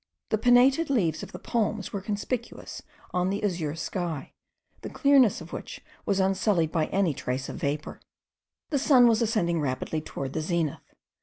[0.29, 2.81] The pinnated leaves of the palms were conspicuous
[3.13, 4.33] on the azure sky,
[4.81, 8.01] the clearness of which was unsullied by any trace of vapour.
[8.71, 10.95] The sun was ascending rapidly toward the zenith.